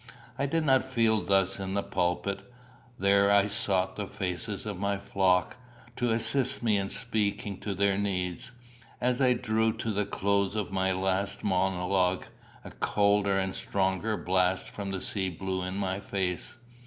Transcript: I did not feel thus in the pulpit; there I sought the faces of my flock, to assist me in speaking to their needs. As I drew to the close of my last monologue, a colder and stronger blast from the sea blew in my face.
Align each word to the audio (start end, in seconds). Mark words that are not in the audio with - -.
I 0.35 0.47
did 0.47 0.65
not 0.65 0.83
feel 0.83 1.21
thus 1.21 1.59
in 1.59 1.75
the 1.75 1.83
pulpit; 1.83 2.51
there 2.97 3.29
I 3.29 3.47
sought 3.47 3.97
the 3.97 4.07
faces 4.07 4.65
of 4.65 4.79
my 4.79 4.97
flock, 4.97 5.57
to 5.97 6.09
assist 6.09 6.63
me 6.63 6.77
in 6.77 6.89
speaking 6.89 7.59
to 7.59 7.75
their 7.75 7.99
needs. 7.99 8.49
As 8.99 9.21
I 9.21 9.33
drew 9.33 9.71
to 9.73 9.91
the 9.93 10.07
close 10.07 10.55
of 10.55 10.71
my 10.71 10.91
last 10.91 11.43
monologue, 11.43 12.25
a 12.63 12.71
colder 12.71 13.37
and 13.37 13.53
stronger 13.53 14.17
blast 14.17 14.71
from 14.71 14.89
the 14.89 15.01
sea 15.01 15.29
blew 15.29 15.61
in 15.61 15.77
my 15.77 15.99
face. 15.99 16.57